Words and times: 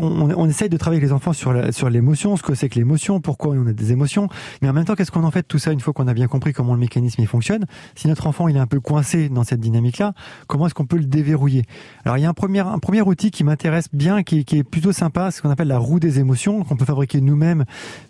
on, 0.00 0.30
on, 0.30 0.48
essaye 0.48 0.68
de 0.68 0.76
travailler 0.76 0.98
avec 0.98 1.08
les 1.08 1.12
enfants 1.12 1.32
sur 1.32 1.52
la, 1.52 1.72
sur 1.72 1.90
l'émotion, 1.90 2.36
ce 2.36 2.44
que 2.44 2.54
c'est 2.54 2.68
que 2.68 2.76
l'émotion, 2.76 3.20
pourquoi 3.20 3.56
on 3.56 3.66
a 3.66 3.72
des 3.72 3.90
émotions, 3.90 4.28
mais 4.62 4.68
en 4.68 4.72
même 4.72 4.84
temps, 4.84 4.94
qu'est-ce 4.94 5.10
qu'on 5.10 5.24
en 5.24 5.32
fait 5.32 5.42
tout 5.42 5.58
ça 5.58 5.72
une 5.72 5.80
fois 5.80 5.92
qu'on 5.92 6.06
a 6.06 6.14
bien 6.14 6.28
compris 6.28 6.52
comment 6.52 6.74
le 6.74 6.78
mécanisme 6.78 7.20
il 7.20 7.26
fonctionne? 7.26 7.66
Si 7.96 8.06
notre 8.06 8.28
enfant 8.28 8.46
il 8.46 8.56
est 8.56 8.60
un 8.60 8.68
peu 8.68 8.78
coincé 8.78 9.28
dans 9.28 9.42
cette 9.42 9.58
dynamique-là, 9.58 10.12
comment 10.46 10.66
est-ce 10.66 10.74
qu'on 10.74 10.86
peut 10.86 10.98
le 10.98 11.04
déverrouiller? 11.04 11.64
Alors 12.04 12.16
il 12.16 12.20
y 12.20 12.26
a 12.26 12.28
un 12.28 12.34
premier, 12.34 12.60
un 12.60 12.78
premier 12.78 13.02
outil 13.02 13.32
qui 13.32 13.42
m'intéresse 13.42 13.88
bien, 13.92 14.22
qui, 14.22 14.44
qui, 14.44 14.58
est 14.58 14.62
plutôt 14.62 14.92
sympa, 14.92 15.32
ce 15.32 15.42
qu'on 15.42 15.50
appelle 15.50 15.66
la 15.66 15.78
roue 15.78 15.98
des 15.98 16.20
émotions, 16.20 16.62
qu'on 16.62 16.76
peut 16.76 16.84
fabriquer 16.84 17.20
nous-mêmes, 17.20 17.64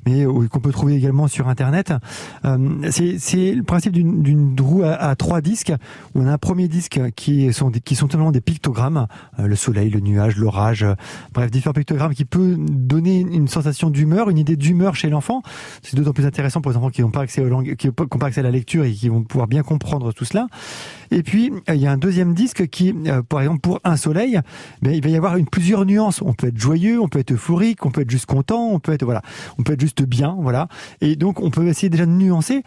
mais 0.05 0.27
qu'on 0.27 0.61
peut 0.61 0.73
trouver 0.73 0.95
également 0.95 1.27
sur 1.27 1.49
Internet. 1.49 1.95
Euh, 2.45 2.91
c'est 2.91 3.55
le 3.55 3.63
principe 3.63 3.95
d'une 3.95 4.55
roue 4.61 4.83
à, 4.83 5.17
trois 5.17 5.41
disques, 5.41 5.73
où 6.15 6.21
on 6.21 6.27
a 6.27 6.33
un 6.33 6.39
premier 6.39 6.69
disque 6.69 7.01
qui 7.17 7.51
sont, 7.55 7.71
qui 7.71 7.95
sont 7.95 8.11
simplement 8.11 8.31
des 8.31 8.43
pictogrammes, 8.43 9.07
euh, 9.39 9.47
le 9.47 9.57
soleil, 9.57 9.89
le 9.89 10.01
nuage, 10.01 10.37
l'orage, 10.37 10.85
bref, 11.33 11.51
différents 11.51 11.78
pictogramme 11.79 12.15
qui 12.15 12.25
peut 12.25 12.57
donner 12.59 13.21
une 13.21 13.49
sensation 13.49 13.91
d'humeur, 13.91 14.31
une 14.31 14.39
idée 14.39 14.57
d'humeur 14.57 14.95
chez 14.95 15.09
l'enfant. 15.09 15.43
C'est 15.83 15.97
d'autant 15.97 16.13
plus 16.13 16.27
intéressant 16.27 16.61
pour 16.61 16.71
les 16.71 16.77
enfants 16.77 16.91
qui 16.91 17.03
n'ont 17.03 17.11
pas 17.11 17.21
accès 17.21 17.41
aux 17.41 17.49
langues, 17.49 17.77
qui 17.77 17.87
n'ont 17.87 17.93
pas 17.93 18.27
accès 18.27 18.41
à 18.41 18.45
la 18.45 18.51
lecture 18.51 18.85
et 18.85 18.93
qui 18.93 19.09
vont 19.09 19.23
pouvoir 19.23 19.47
bien 19.47 19.63
comprendre 19.63 20.13
tout 20.13 20.25
cela. 20.25 20.49
Et 21.11 21.23
puis 21.23 21.53
il 21.69 21.77
y 21.77 21.87
a 21.87 21.93
un 21.93 21.99
deuxième 21.99 22.35
disque 22.35 22.69
qui, 22.69 22.95
euh, 23.07 23.23
par 23.23 23.41
exemple, 23.41 23.61
pour 23.61 23.81
un 23.85 23.97
soleil, 23.97 24.41
ben, 24.83 24.93
il 24.93 25.03
va 25.03 25.09
y 25.09 25.17
avoir 25.17 25.37
une 25.37 25.47
plusieurs 25.47 25.87
nuances. 25.87 26.23
On 26.23 26.35
peut 26.35 26.49
être 26.49 26.59
joyeux, 26.59 27.01
on 27.01 27.09
peut 27.09 27.19
être 27.19 27.33
euphorique, 27.33 27.87
on 27.87 27.91
peut 27.91 28.03
être 28.03 28.11
juste 28.11 28.27
content, 28.27 28.69
on 28.71 28.81
peut 28.81 28.93
être 28.93 29.05
voilà, 29.05 29.23
on 29.59 29.63
peut 29.63 29.73
être 29.73 29.81
juste 29.81 30.03
bien, 30.03 30.37
voilà. 30.39 30.69
Et 31.01 31.17
donc 31.17 31.41
on 31.41 31.51
peut 31.51 31.67
essayer 31.67 31.89
déjà 31.89 32.07
de 32.07 32.11
nuancer. 32.11 32.63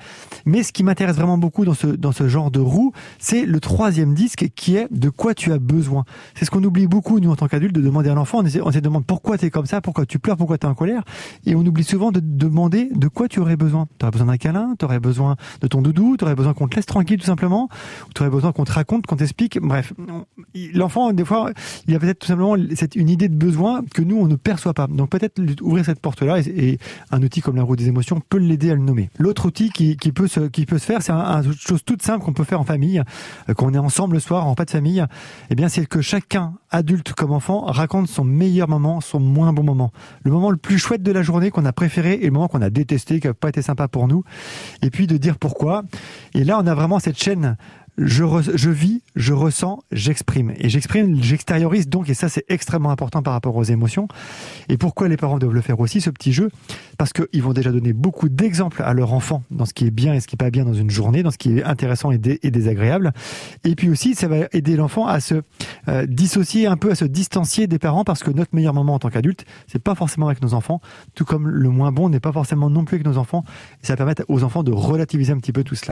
Mais 0.46 0.64
ce 0.64 0.72
qui 0.72 0.84
m'intéresse 0.84 1.16
vraiment 1.16 1.38
beaucoup 1.38 1.66
dans 1.66 1.74
ce 1.74 1.88
dans 1.88 2.12
ce 2.12 2.28
genre 2.28 2.52
de 2.52 2.60
roue, 2.60 2.94
c'est 3.20 3.46
le 3.46 3.60
troisième 3.60 4.14
disque 4.14 4.48
qui 4.56 4.76
est 4.76 4.88
de 4.92 5.10
quoi 5.10 5.34
tu 5.34 5.52
as 5.52 5.60
besoin. 5.60 6.06
C'est 6.36 6.46
ce 6.46 6.52
qu'on 6.52 6.64
oublie 6.64 6.88
beaucoup 6.88 7.20
nous 7.20 7.32
en 7.32 7.36
tant 7.36 7.48
qu'adultes 7.48 7.76
de 7.76 7.82
demander 7.82 8.10
à 8.10 8.16
l'enfant. 8.16 8.42
On, 8.44 8.68
on 8.68 8.72
se 8.72 8.80
pourquoi 9.02 9.38
tu 9.38 9.46
es 9.46 9.50
comme 9.50 9.66
ça, 9.66 9.82
pourquoi 9.82 10.06
tu 10.06 10.20
pleures, 10.20 10.38
pourquoi 10.38 10.58
tu 10.58 10.66
es 10.66 10.70
en 10.70 10.76
colère. 10.76 11.04
Et 11.46 11.56
on 11.56 11.60
oublie 11.60 11.84
souvent 11.84 12.12
de 12.12 12.20
demander 12.22 12.90
de 12.94 13.08
quoi 13.08 13.28
tu 13.28 13.40
aurais 13.40 13.58
besoin. 13.58 13.88
Tu 14.00 14.06
aurais 14.06 14.12
besoin 14.12 14.28
d'un 14.28 14.38
câlin, 14.38 14.76
tu 14.78 14.86
aurais 14.86 15.00
besoin 15.00 15.36
de 15.62 15.68
ton 15.68 15.82
doudou, 15.82 16.18
tu 16.18 16.24
aurais 16.24 16.36
besoin 16.36 16.54
qu'on 16.54 16.68
te 16.68 16.76
laisse 16.76 16.86
tranquille 16.86 17.20
tout 17.20 17.26
simplement, 17.26 17.70
tu 18.16 18.22
aurais 18.22 18.32
besoin 18.32 18.52
qu'on 18.52 18.66
te 18.66 18.72
raconte, 18.72 19.06
qu'on 19.08 19.16
t'explique. 19.16 19.60
Bref, 19.60 19.94
l'enfant, 20.74 21.14
des 21.14 21.26
fois, 21.26 21.52
il 21.88 21.96
a 21.96 22.00
peut-être 22.00 22.20
tout 22.20 22.28
simplement 22.28 22.56
une 22.56 23.10
idée 23.10 23.30
de 23.30 23.36
besoin 23.36 23.82
que 23.94 24.02
nous, 24.02 24.18
on 24.18 24.28
ne 24.28 24.36
perçoit 24.36 24.74
pas. 24.74 24.88
Donc 24.88 25.10
peut-être 25.10 25.40
ouvrir 25.62 25.86
cette 25.86 26.00
porte-là 26.00 26.40
et, 26.40 26.80
un 27.12 27.22
outil 27.22 27.42
comme 27.42 27.56
la 27.56 27.64
roue 27.64 27.76
des 27.76 27.88
émotions 27.88 28.22
peut 28.30 28.38
l'aider 28.38 28.72
à 28.72 28.76
le 28.76 28.82
nommer. 28.82 29.10
L'autre 29.18 29.48
outil 29.48 29.70
qui, 29.70 29.96
peut 30.12 30.28
se, 30.28 30.50
faire, 30.78 31.02
c'est 31.02 31.12
un, 31.12 31.42
une 31.44 31.54
chose 31.54 31.84
toute 31.86 32.02
simple 32.02 32.24
qu'on 32.24 32.34
peut 32.34 32.44
faire 32.44 32.60
en 32.60 32.64
famille, 32.64 33.02
euh, 33.50 33.54
qu'on 33.54 33.74
est 33.74 33.78
ensemble 33.78 34.16
le 34.16 34.20
soir 34.20 34.48
en 34.48 34.56
pas 34.56 34.66
de 34.66 34.72
famille. 34.72 35.06
Eh 35.50 35.56
bien, 35.56 35.70
c'est 35.70 35.86
que 35.86 36.02
chacun, 36.02 36.54
adulte 36.72 37.14
comme 37.14 37.32
enfant, 37.32 37.62
raconte 37.66 38.08
son 38.08 38.24
meilleur 38.24 38.68
moment, 38.68 39.02
son 39.02 39.20
moins 39.20 39.54
bon 39.54 39.64
moment. 39.64 39.92
Le 40.24 40.32
moment 40.32 40.50
le 40.50 40.58
plus 40.58 40.78
chouette 40.78 41.04
de 41.04 41.12
la 41.12 41.22
journée 41.22 41.52
qu'on 41.52 41.66
a 41.66 41.74
préféré 41.74 42.14
et 42.14 42.26
le 42.26 42.32
moment 42.32 42.48
qu'on 42.48 42.62
a 42.62 42.70
détesté, 42.70 43.20
qui 43.20 43.28
n'a 43.28 43.34
pas 43.34 43.50
été 43.50 43.62
sympa 43.62 43.88
pour 43.88 44.08
nous. 44.08 44.24
Et 44.82 44.90
puis 44.90 45.08
de 45.08 45.18
dire 45.18 45.38
pourquoi. 45.38 45.84
Et 46.34 46.44
là, 46.44 46.60
on 46.62 46.68
a 46.68 46.74
vraiment 46.74 47.00
cette 47.00 47.22
chaîne 47.22 47.58
je, 47.98 48.24
je 48.56 48.70
vis, 48.70 49.02
je 49.16 49.34
ressens, 49.34 49.84
j'exprime. 49.92 50.54
Et 50.58 50.70
j'exprime, 50.70 51.22
j'extériorise 51.22 51.88
donc, 51.88 52.10
et 52.10 52.14
ça 52.14 52.30
c'est 52.30 52.46
extrêmement 52.50 52.92
important 52.92 53.22
par 53.22 53.34
rapport 53.34 53.56
aux 53.56 53.64
émotions. 53.64 54.08
Et 54.70 54.78
pourquoi 54.78 55.08
les 55.08 55.18
parents 55.18 55.40
doivent 55.40 55.54
le 55.54 55.62
faire 55.62 55.80
aussi, 55.80 56.02
ce 56.02 56.10
petit 56.10 56.34
jeu? 56.34 56.50
Parce 56.98 57.14
qu'ils 57.14 57.44
vont 57.44 57.54
déjà 57.54 57.72
donner 57.72 57.94
beaucoup 57.94 58.30
d'exemples 58.30 58.82
à 58.84 58.94
leur 58.94 59.14
enfant 59.14 59.44
dans 59.52 59.66
ce 59.66 59.74
qui 59.74 59.86
est 59.86 59.92
bien 59.92 60.14
et 60.14 60.20
ce 60.20 60.28
qui 60.28 60.36
n'est 60.36 60.46
pas 60.46 60.52
bien 60.52 60.66
dans 60.66 60.74
une 60.74 60.90
journée, 60.90 61.24
dans 61.24 61.32
ce 61.32 61.38
qui 61.38 61.58
est 61.58 61.64
intéressant 61.64 62.12
et, 62.12 62.18
désagréable. 62.18 63.12
Et 63.64 63.76
puis 63.76 63.90
aussi, 63.90 64.16
ça 64.16 64.28
va 64.28 64.48
aider 64.54 64.76
l'enfant 64.76 65.08
à 65.08 65.20
se 65.20 65.42
euh, 65.88 66.06
dissocier 66.08 66.68
un 66.68 66.78
peu, 66.78 66.92
à 66.92 66.96
se 66.96 67.06
distancier 67.06 67.68
des 67.68 67.80
parents, 67.80 68.04
parce 68.04 68.24
que 68.24 68.32
notre 68.32 68.56
meilleur 68.56 68.74
moment 68.74 68.96
en 68.96 69.00
tant 69.00 69.10
qu'adulte, 69.10 69.46
c'est 69.68 69.82
pas 69.82 69.96
forcément 69.96 70.28
avec 70.28 70.42
nos 70.42 70.54
enfants, 70.54 70.82
tout 71.16 71.26
comme 71.26 71.48
le 71.48 71.70
moins 71.70 71.92
bon 71.92 72.10
n'est 72.10 72.20
pas 72.20 72.32
forcément 72.32 72.70
non 72.70 72.86
plus 72.86 72.96
avec 72.96 73.08
nos 73.08 73.18
enfants. 73.18 73.44
Et 73.84 73.86
ça 73.86 73.96
permet 73.96 74.16
aux 74.28 74.44
enfants 74.44 74.64
de 74.64 74.72
relativiser 74.72 75.34
un 75.34 75.38
petit 75.38 75.54
peu 75.54 75.64
tout 75.64 75.76
cela. 75.76 75.90